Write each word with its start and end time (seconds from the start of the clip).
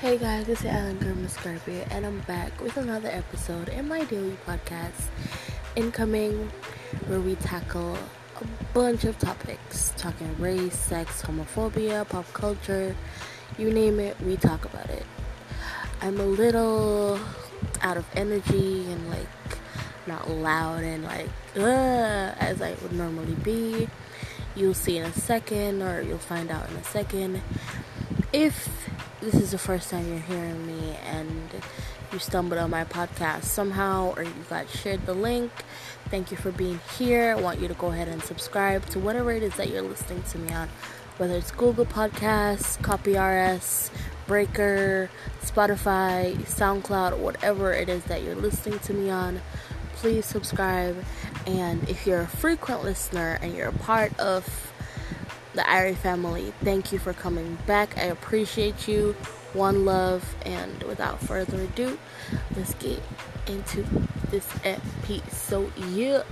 Hey 0.00 0.16
guys, 0.16 0.46
this 0.46 0.60
is 0.60 0.64
Alan 0.64 0.98
Gurma 0.98 1.28
Scarpia, 1.28 1.86
and 1.90 2.06
I'm 2.06 2.20
back 2.20 2.58
with 2.62 2.78
another 2.78 3.10
episode 3.10 3.68
in 3.68 3.86
my 3.86 4.02
daily 4.04 4.34
podcast, 4.46 5.10
Incoming, 5.76 6.50
where 7.06 7.20
we 7.20 7.34
tackle 7.34 7.98
a 8.40 8.44
bunch 8.72 9.04
of 9.04 9.18
topics 9.18 9.92
talking 9.98 10.34
race, 10.38 10.74
sex, 10.74 11.20
homophobia, 11.20 12.08
pop 12.08 12.24
culture 12.32 12.96
you 13.58 13.70
name 13.70 14.00
it, 14.00 14.18
we 14.22 14.38
talk 14.38 14.64
about 14.64 14.88
it. 14.88 15.04
I'm 16.00 16.18
a 16.18 16.24
little 16.24 17.20
out 17.82 17.98
of 17.98 18.06
energy 18.16 18.90
and 18.90 19.10
like 19.10 19.28
not 20.06 20.30
loud 20.30 20.82
and 20.82 21.04
like 21.04 21.28
as 21.56 22.62
I 22.62 22.74
would 22.80 22.94
normally 22.94 23.34
be. 23.34 23.86
You'll 24.56 24.72
see 24.72 24.96
in 24.96 25.04
a 25.04 25.12
second, 25.12 25.82
or 25.82 26.00
you'll 26.00 26.16
find 26.16 26.50
out 26.50 26.70
in 26.70 26.76
a 26.76 26.84
second. 26.84 27.42
If 28.32 28.66
this 29.20 29.34
is 29.34 29.50
the 29.50 29.58
first 29.58 29.90
time 29.90 30.08
you're 30.08 30.18
hearing 30.18 30.66
me 30.66 30.96
and 31.04 31.50
you 32.10 32.18
stumbled 32.18 32.58
on 32.58 32.70
my 32.70 32.84
podcast 32.84 33.44
somehow 33.44 34.14
or 34.16 34.22
you 34.22 34.32
got 34.48 34.68
shared 34.70 35.04
the 35.04 35.12
link, 35.12 35.50
thank 36.08 36.30
you 36.30 36.36
for 36.38 36.50
being 36.50 36.80
here. 36.96 37.36
I 37.36 37.40
want 37.40 37.60
you 37.60 37.68
to 37.68 37.74
go 37.74 37.88
ahead 37.88 38.08
and 38.08 38.22
subscribe 38.22 38.86
to 38.86 38.98
whatever 38.98 39.30
it 39.32 39.42
is 39.42 39.54
that 39.56 39.68
you're 39.68 39.82
listening 39.82 40.22
to 40.22 40.38
me 40.38 40.52
on, 40.52 40.68
whether 41.18 41.34
it's 41.34 41.50
Google 41.50 41.84
Podcasts, 41.84 42.80
Copy 42.82 43.18
RS, 43.18 43.90
Breaker, 44.26 45.10
Spotify, 45.42 46.34
SoundCloud, 46.46 47.18
whatever 47.18 47.72
it 47.72 47.90
is 47.90 48.04
that 48.04 48.22
you're 48.22 48.34
listening 48.34 48.78
to 48.80 48.94
me 48.94 49.10
on. 49.10 49.42
Please 49.96 50.24
subscribe. 50.24 51.04
And 51.46 51.86
if 51.90 52.06
you're 52.06 52.22
a 52.22 52.26
frequent 52.26 52.84
listener 52.84 53.38
and 53.42 53.54
you're 53.54 53.68
a 53.68 53.72
part 53.72 54.18
of 54.18 54.69
the 55.54 55.62
Irie 55.62 55.96
family. 55.96 56.52
Thank 56.62 56.92
you 56.92 56.98
for 56.98 57.12
coming 57.12 57.58
back. 57.66 57.96
I 57.98 58.04
appreciate 58.04 58.86
you. 58.86 59.14
One 59.52 59.84
love. 59.84 60.34
And 60.44 60.82
without 60.84 61.20
further 61.20 61.62
ado, 61.62 61.98
let's 62.56 62.74
get 62.74 63.02
into 63.46 63.84
this 64.30 64.48
episode. 64.64 65.32
So, 65.32 65.72
yeah. 65.88 66.22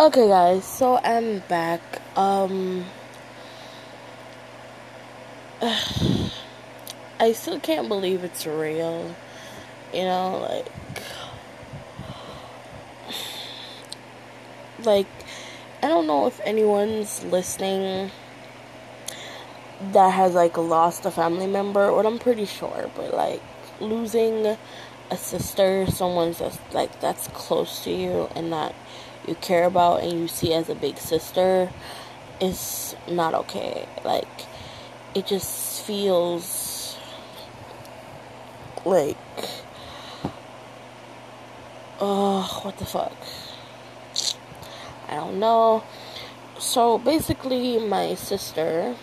Okay, 0.00 0.26
guys, 0.26 0.64
so 0.64 0.98
I'm 1.04 1.40
back. 1.48 1.80
Um, 2.16 2.84
I 5.62 7.32
still 7.34 7.60
can't 7.60 7.86
believe 7.88 8.24
it's 8.24 8.44
real. 8.44 9.14
You 9.94 10.02
know, 10.02 10.38
like 10.48 10.66
like 14.86 15.06
I 15.82 15.88
don't 15.88 16.06
know 16.06 16.26
if 16.26 16.40
anyone's 16.44 17.24
listening 17.24 18.10
that 19.92 20.10
has 20.10 20.34
like 20.34 20.56
lost 20.56 21.04
a 21.06 21.10
family 21.10 21.46
member, 21.46 21.88
or 21.88 22.06
I'm 22.06 22.18
pretty 22.18 22.44
sure, 22.44 22.90
but 22.94 23.12
like 23.12 23.42
losing 23.80 24.56
a 25.10 25.16
sister, 25.16 25.86
someone's 25.90 26.38
just 26.38 26.60
like 26.72 27.00
that's 27.00 27.28
close 27.28 27.82
to 27.84 27.90
you 27.90 28.28
and 28.36 28.52
that 28.52 28.74
you 29.26 29.34
care 29.36 29.64
about 29.64 30.02
and 30.02 30.12
you 30.20 30.28
see 30.28 30.52
as 30.54 30.68
a 30.68 30.74
big 30.74 30.98
sister 30.98 31.70
is 32.40 32.94
not 33.08 33.34
okay. 33.34 33.88
Like 34.04 34.28
it 35.14 35.26
just 35.26 35.82
feels 35.82 36.96
like 38.84 39.16
oh 42.00 42.60
what 42.62 42.76
the 42.78 42.84
fuck 42.84 43.12
I 45.12 45.16
don't 45.16 45.38
know. 45.38 45.84
So 46.58 46.96
basically, 46.96 47.78
my 47.78 48.14
sister 48.14 48.96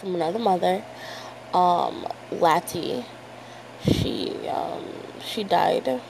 from 0.00 0.16
another 0.16 0.40
mother, 0.40 0.84
um, 1.54 2.08
Lati, 2.32 3.04
she 3.84 4.48
um, 4.48 4.84
she 5.24 5.44
died. 5.44 6.00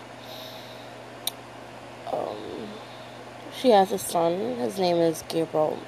Um, 2.11 2.71
she 3.61 3.69
has 3.69 3.93
a 3.93 3.99
son. 3.99 4.57
His 4.57 4.79
name 4.79 4.97
is 4.97 5.23
Gabriel. 5.29 5.79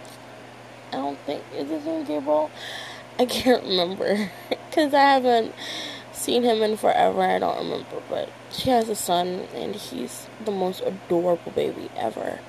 I 0.93 0.97
don't 0.97 1.19
think 1.21 1.43
is 1.57 1.71
his 1.71 1.87
name 1.87 2.05
Gabriel. 2.05 2.51
I 3.19 3.25
can't 3.25 3.65
remember 3.65 4.31
because 4.51 4.93
I 4.93 5.15
haven't 5.15 5.55
seen 6.13 6.43
him 6.43 6.61
in 6.61 6.77
forever. 6.77 7.23
I 7.23 7.39
don't 7.39 7.57
remember, 7.57 8.03
but 8.11 8.29
she 8.53 8.69
has 8.69 8.91
a 8.91 8.95
son, 8.95 9.49
and 9.55 9.75
he's 9.75 10.29
the 10.45 10.51
most 10.51 10.83
adorable 10.83 11.53
baby 11.53 11.91
ever 11.97 12.41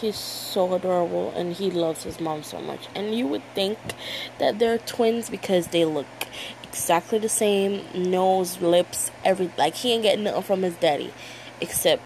he's 0.00 0.16
so 0.16 0.74
adorable 0.74 1.32
and 1.36 1.54
he 1.54 1.70
loves 1.70 2.02
his 2.04 2.20
mom 2.20 2.42
so 2.42 2.60
much. 2.60 2.88
And 2.94 3.14
you 3.14 3.26
would 3.26 3.42
think 3.54 3.78
that 4.38 4.58
they're 4.58 4.78
twins 4.78 5.30
because 5.30 5.68
they 5.68 5.84
look 5.84 6.06
exactly 6.62 7.18
the 7.18 7.28
same 7.28 7.84
nose, 7.94 8.60
lips, 8.60 9.10
every 9.24 9.50
like 9.58 9.74
he 9.74 9.92
ain't 9.92 10.02
getting 10.02 10.24
nothing 10.24 10.42
from 10.42 10.62
his 10.62 10.74
daddy 10.76 11.12
except, 11.60 12.02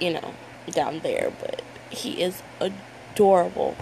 you 0.00 0.12
know, 0.12 0.34
down 0.70 1.00
there, 1.00 1.32
but 1.40 1.62
he 1.90 2.22
is 2.22 2.42
adorable. 2.60 3.76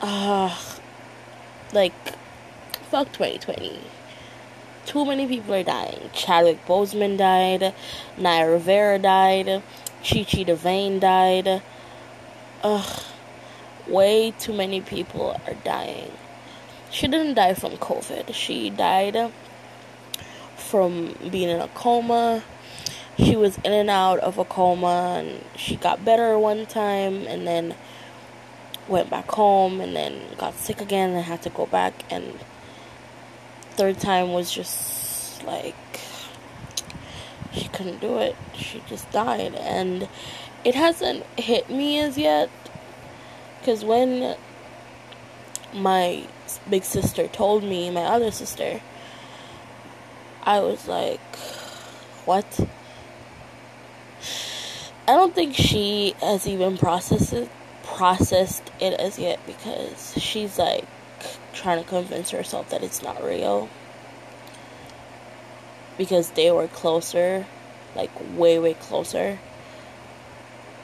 Uh, 0.00 0.56
like 1.72 1.92
fuck 2.90 3.12
2020. 3.12 3.78
Too 4.84 5.04
many 5.04 5.26
people 5.26 5.54
are 5.54 5.62
dying. 5.62 6.10
Chadwick 6.12 6.66
Boseman 6.66 7.16
died. 7.16 7.72
Naya 8.18 8.50
Rivera 8.50 8.98
died. 8.98 9.62
Chi 10.04 10.24
Chi 10.24 10.44
DeVayne 10.44 10.98
died. 10.98 11.62
Ugh. 12.64 13.02
Way 13.86 14.32
too 14.32 14.52
many 14.52 14.80
people 14.80 15.40
are 15.46 15.54
dying. 15.54 16.10
She 16.90 17.06
didn't 17.06 17.34
die 17.34 17.54
from 17.54 17.72
COVID. 17.76 18.34
She 18.34 18.68
died 18.68 19.32
from 20.56 21.14
being 21.30 21.48
in 21.48 21.60
a 21.60 21.68
coma. 21.68 22.42
She 23.16 23.36
was 23.36 23.58
in 23.58 23.72
and 23.72 23.90
out 23.90 24.18
of 24.18 24.38
a 24.38 24.44
coma 24.44 25.18
and 25.18 25.44
she 25.56 25.76
got 25.76 26.04
better 26.04 26.38
one 26.38 26.66
time 26.66 27.26
and 27.26 27.46
then 27.46 27.74
went 28.88 29.08
back 29.08 29.30
home 29.30 29.80
and 29.80 29.94
then 29.94 30.20
got 30.36 30.54
sick 30.54 30.80
again 30.80 31.10
and 31.10 31.24
had 31.24 31.42
to 31.42 31.50
go 31.50 31.66
back 31.66 31.94
and 32.10 32.40
third 33.72 34.00
time 34.00 34.32
was 34.32 34.50
just 34.50 35.44
like 35.44 35.76
she 37.52 37.68
couldn't 37.68 38.00
do 38.00 38.18
it. 38.18 38.36
She 38.54 38.82
just 38.88 39.10
died. 39.10 39.54
And 39.54 40.08
it 40.64 40.74
hasn't 40.74 41.24
hit 41.38 41.70
me 41.70 41.98
as 41.98 42.16
yet. 42.16 42.50
Because 43.60 43.84
when 43.84 44.36
my 45.72 46.26
big 46.68 46.84
sister 46.84 47.28
told 47.28 47.62
me, 47.62 47.90
my 47.90 48.02
other 48.02 48.30
sister, 48.30 48.80
I 50.42 50.60
was 50.60 50.88
like, 50.88 51.20
what? 52.24 52.60
I 55.06 55.16
don't 55.16 55.34
think 55.34 55.54
she 55.54 56.14
has 56.20 56.46
even 56.46 56.78
processed 56.78 57.32
it, 57.32 57.50
processed 57.82 58.70
it 58.80 58.98
as 59.00 59.18
yet 59.18 59.40
because 59.46 60.14
she's 60.16 60.58
like 60.58 60.84
trying 61.52 61.82
to 61.82 61.88
convince 61.88 62.30
herself 62.30 62.70
that 62.70 62.82
it's 62.82 63.02
not 63.02 63.22
real 63.22 63.68
because 65.98 66.30
they 66.30 66.50
were 66.50 66.68
closer, 66.68 67.46
like 67.94 68.10
way, 68.36 68.58
way 68.58 68.74
closer. 68.74 69.38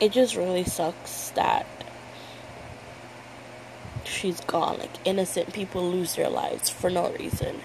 It 0.00 0.12
just 0.12 0.36
really 0.36 0.64
sucks 0.64 1.30
that 1.30 1.66
she's 4.04 4.40
gone. 4.40 4.78
Like, 4.78 4.90
innocent 5.04 5.52
people 5.52 5.90
lose 5.90 6.14
their 6.14 6.28
lives 6.28 6.68
for 6.68 6.90
no 6.90 7.10
reason. 7.12 7.60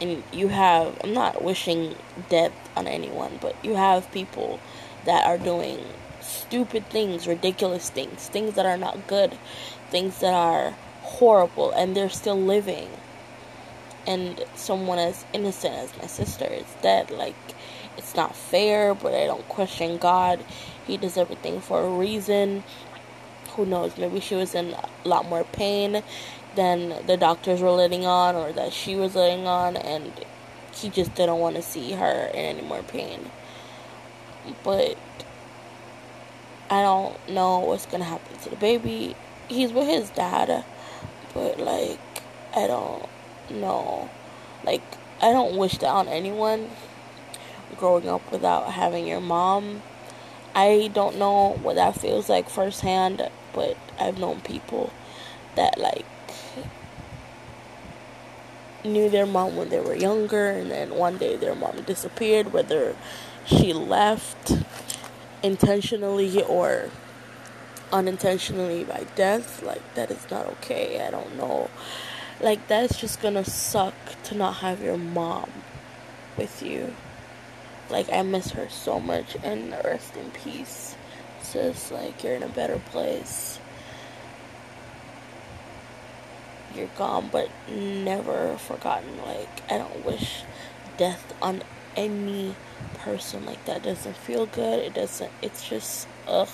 And 0.00 0.22
you 0.32 0.48
have, 0.48 0.98
I'm 1.02 1.14
not 1.14 1.42
wishing 1.42 1.94
death 2.28 2.52
on 2.76 2.86
anyone, 2.86 3.38
but 3.40 3.56
you 3.64 3.74
have 3.74 4.10
people 4.12 4.60
that 5.04 5.24
are 5.24 5.38
doing 5.38 5.78
stupid 6.20 6.86
things, 6.90 7.26
ridiculous 7.26 7.88
things, 7.88 8.28
things 8.28 8.54
that 8.54 8.66
are 8.66 8.76
not 8.76 9.06
good, 9.06 9.38
things 9.90 10.18
that 10.20 10.34
are 10.34 10.74
horrible, 11.02 11.70
and 11.70 11.96
they're 11.96 12.10
still 12.10 12.40
living 12.40 12.88
and 14.06 14.44
someone 14.54 14.98
as 14.98 15.24
innocent 15.32 15.74
as 15.74 15.96
my 15.98 16.06
sister 16.06 16.44
is 16.44 16.66
dead. 16.82 17.10
Like, 17.10 17.34
it's 17.96 18.14
not 18.14 18.36
fair, 18.36 18.94
but 18.94 19.14
I 19.14 19.26
don't 19.26 19.48
question 19.48 19.98
God. 19.98 20.44
He 20.86 20.96
does 20.96 21.16
everything 21.16 21.60
for 21.60 21.82
a 21.82 21.90
reason. 21.90 22.62
Who 23.56 23.66
knows? 23.66 23.96
Maybe 23.96 24.20
she 24.20 24.34
was 24.34 24.54
in 24.54 24.74
a 24.74 25.08
lot 25.08 25.26
more 25.26 25.44
pain 25.44 26.02
than 26.54 27.06
the 27.06 27.16
doctors 27.16 27.60
were 27.60 27.70
letting 27.70 28.06
on, 28.06 28.34
or 28.34 28.52
that 28.52 28.72
she 28.72 28.96
was 28.96 29.14
letting 29.14 29.46
on, 29.46 29.76
and 29.76 30.12
he 30.74 30.88
just 30.90 31.14
didn't 31.14 31.38
want 31.38 31.56
to 31.56 31.62
see 31.62 31.92
her 31.92 32.30
in 32.32 32.56
any 32.56 32.62
more 32.62 32.82
pain. 32.82 33.30
But 34.62 34.96
I 36.70 36.82
don't 36.82 37.28
know 37.28 37.60
what's 37.60 37.86
gonna 37.86 38.04
happen 38.04 38.38
to 38.38 38.50
the 38.50 38.56
baby. 38.56 39.16
He's 39.48 39.72
with 39.72 39.86
his 39.86 40.10
dad, 40.10 40.64
but 41.32 41.58
like, 41.58 41.98
I 42.54 42.66
don't 42.66 43.08
no. 43.50 44.10
Like, 44.64 44.82
I 45.20 45.32
don't 45.32 45.56
wish 45.56 45.78
that 45.78 45.88
on 45.88 46.08
anyone 46.08 46.70
growing 47.76 48.08
up 48.08 48.30
without 48.32 48.72
having 48.72 49.06
your 49.06 49.20
mom. 49.20 49.82
I 50.54 50.90
don't 50.92 51.18
know 51.18 51.58
what 51.62 51.76
that 51.76 52.00
feels 52.00 52.28
like 52.28 52.48
firsthand, 52.48 53.28
but 53.52 53.76
I've 53.98 54.18
known 54.18 54.40
people 54.40 54.92
that 55.54 55.78
like 55.78 56.06
knew 58.84 59.10
their 59.10 59.26
mom 59.26 59.56
when 59.56 59.68
they 59.68 59.80
were 59.80 59.94
younger 59.94 60.50
and 60.50 60.70
then 60.70 60.94
one 60.94 61.18
day 61.18 61.36
their 61.36 61.54
mom 61.54 61.82
disappeared 61.82 62.52
whether 62.52 62.96
she 63.44 63.72
left 63.72 64.52
intentionally 65.42 66.42
or 66.44 66.90
unintentionally 67.92 68.84
by 68.84 69.04
death 69.14 69.62
like 69.62 69.94
that 69.94 70.10
is 70.10 70.30
not 70.30 70.46
okay 70.46 71.04
i 71.06 71.10
don't 71.10 71.36
know 71.36 71.70
like 72.40 72.66
that's 72.68 72.98
just 72.98 73.20
gonna 73.20 73.44
suck 73.44 73.94
to 74.24 74.34
not 74.34 74.56
have 74.56 74.82
your 74.82 74.98
mom 74.98 75.50
with 76.36 76.62
you. 76.62 76.94
Like 77.88 78.12
i 78.12 78.22
miss 78.22 78.50
her 78.50 78.68
so 78.68 79.00
much 79.00 79.36
and 79.42 79.70
rest 79.84 80.16
in 80.16 80.30
peace 80.30 80.96
sis. 81.40 81.90
Like 81.90 82.22
you're 82.22 82.34
in 82.34 82.42
a 82.42 82.48
better 82.48 82.78
place. 82.90 83.58
You're 86.74 86.90
gone 86.98 87.28
but 87.32 87.48
never 87.68 88.56
forgotten. 88.58 89.18
Like 89.24 89.70
i 89.70 89.78
don't 89.78 90.04
wish 90.04 90.42
death 90.96 91.34
on 91.40 91.62
any 91.96 92.54
person. 92.98 93.46
Like 93.46 93.64
that 93.64 93.82
doesn't 93.82 94.16
feel 94.16 94.46
good. 94.46 94.80
It 94.80 94.94
doesn't 94.94 95.32
it's 95.42 95.66
just 95.68 96.06
ugh 96.26 96.48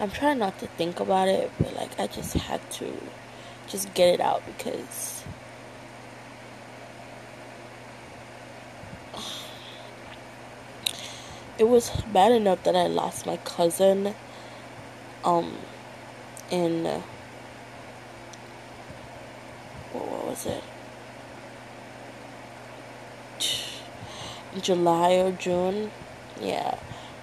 I'm 0.00 0.12
trying 0.12 0.38
not 0.38 0.60
to 0.60 0.68
think 0.68 1.00
about 1.00 1.26
it, 1.26 1.50
but 1.58 1.74
like 1.74 1.98
I 1.98 2.06
just 2.06 2.34
had 2.34 2.60
to 2.72 2.86
just 3.66 3.92
get 3.94 4.14
it 4.14 4.20
out 4.20 4.46
because 4.46 5.24
it 11.58 11.64
was 11.64 11.90
bad 12.12 12.30
enough 12.30 12.62
that 12.62 12.76
I 12.76 12.86
lost 12.86 13.26
my 13.26 13.38
cousin 13.38 14.14
um 15.24 15.56
in 16.48 16.84
what, 19.92 20.26
was 20.26 20.46
it? 20.46 20.62
July 24.62 25.14
or 25.14 25.32
June. 25.32 25.90
Yeah. 26.40 26.78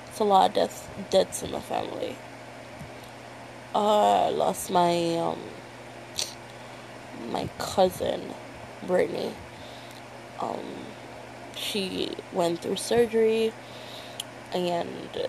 It's 0.09 0.19
a 0.19 0.25
lot 0.25 0.49
of 0.49 0.55
deaths 0.55 0.89
deaths 1.09 1.41
in 1.41 1.51
the 1.51 1.61
family 1.61 2.17
uh, 3.75 4.31
lost 4.31 4.71
my 4.71 5.17
um, 5.17 5.39
my 7.29 7.49
cousin 7.59 8.33
Brittany. 8.87 9.33
Um, 10.39 10.85
she 11.55 12.11
went 12.31 12.59
through 12.61 12.77
surgery 12.77 13.53
and 14.53 15.27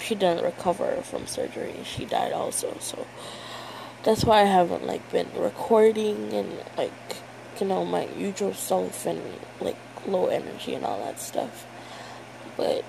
she 0.00 0.14
didn't 0.14 0.44
recover 0.44 1.00
from 1.02 1.26
surgery. 1.26 1.74
She 1.84 2.04
died 2.04 2.32
also, 2.32 2.76
so 2.80 3.06
that's 4.02 4.24
why 4.24 4.40
I 4.40 4.44
haven't 4.44 4.86
like 4.86 5.08
been 5.12 5.28
recording 5.36 6.32
and 6.32 6.58
like 6.76 6.92
you 7.60 7.66
know 7.66 7.84
my 7.84 8.08
usual 8.16 8.52
self 8.52 9.06
and 9.06 9.22
like 9.60 9.78
low 10.06 10.26
energy 10.26 10.74
and 10.74 10.84
all 10.84 10.98
that 11.04 11.20
stuff. 11.20 11.66
But 12.56 12.84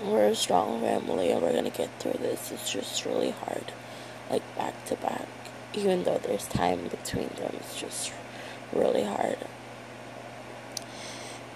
we're 0.00 0.28
a 0.28 0.34
strong 0.34 0.80
family 0.80 1.30
and 1.30 1.42
we're 1.42 1.52
gonna 1.52 1.70
get 1.70 1.90
through 1.98 2.18
this. 2.18 2.50
It's 2.50 2.72
just 2.72 3.04
really 3.04 3.30
hard, 3.30 3.72
like 4.30 4.42
back 4.56 4.84
to 4.86 4.96
back. 4.96 5.28
Even 5.74 6.04
though 6.04 6.18
there's 6.18 6.46
time 6.46 6.88
between 6.88 7.28
them, 7.36 7.54
it's 7.58 7.80
just 7.80 8.12
really 8.72 9.04
hard. 9.04 9.38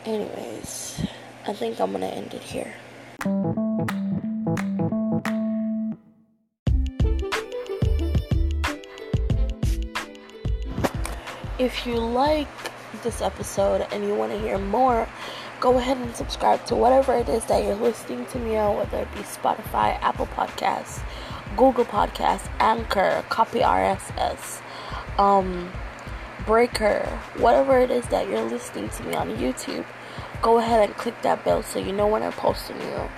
Anyways, 0.04 1.06
I 1.46 1.52
think 1.52 1.80
I'm 1.80 1.92
gonna 1.92 2.06
end 2.06 2.34
it 2.34 2.42
here. 2.42 2.74
If 11.58 11.86
you 11.86 11.96
like 11.96 12.48
this 13.06 13.22
episode 13.22 13.86
and 13.92 14.04
you 14.04 14.14
want 14.14 14.32
to 14.32 14.38
hear 14.38 14.58
more, 14.58 15.08
go 15.60 15.78
ahead 15.78 15.96
and 15.96 16.14
subscribe 16.16 16.64
to 16.66 16.74
whatever 16.74 17.14
it 17.14 17.28
is 17.28 17.44
that 17.44 17.62
you're 17.64 17.76
listening 17.76 18.26
to 18.26 18.38
me 18.38 18.56
on, 18.56 18.76
whether 18.76 18.98
it 18.98 19.14
be 19.14 19.20
Spotify, 19.20 19.96
Apple 20.02 20.26
Podcasts, 20.26 21.00
Google 21.56 21.84
Podcasts, 21.84 22.50
Anchor, 22.58 23.24
Copy 23.28 23.60
RSS, 23.60 24.60
um, 25.18 25.70
Breaker, 26.46 27.06
whatever 27.38 27.78
it 27.78 27.92
is 27.92 28.06
that 28.08 28.28
you're 28.28 28.42
listening 28.42 28.88
to 28.88 29.04
me 29.04 29.14
on 29.14 29.36
YouTube. 29.36 29.86
Go 30.42 30.58
ahead 30.58 30.88
and 30.88 30.98
click 30.98 31.22
that 31.22 31.44
bell 31.44 31.62
so 31.62 31.78
you 31.78 31.92
know 31.92 32.08
when 32.08 32.24
I 32.24 32.30
post 32.32 32.70
a 32.70 32.74
new 32.74 33.08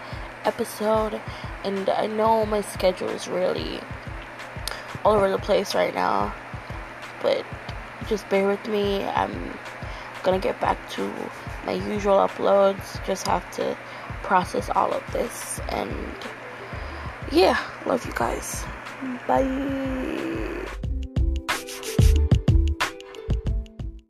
episode. 0.44 1.18
And 1.64 1.88
I 1.88 2.06
know 2.06 2.44
my 2.44 2.60
schedule 2.60 3.08
is 3.08 3.26
really 3.26 3.80
all 5.02 5.14
over 5.14 5.30
the 5.30 5.38
place 5.38 5.74
right 5.74 5.94
now, 5.94 6.34
but 7.22 7.44
just 8.06 8.28
bear 8.28 8.46
with 8.46 8.66
me. 8.68 9.04
I'm 9.04 9.58
gonna 10.28 10.38
get 10.38 10.60
back 10.60 10.78
to 10.90 11.10
my 11.64 11.72
usual 11.72 12.18
uploads. 12.18 13.02
Just 13.06 13.26
have 13.26 13.50
to 13.52 13.76
process 14.22 14.68
all 14.68 14.92
of 14.92 15.02
this. 15.12 15.58
And 15.70 15.90
yeah, 17.32 17.58
love 17.86 18.04
you 18.04 18.12
guys. 18.14 18.64
Bye. 19.26 20.87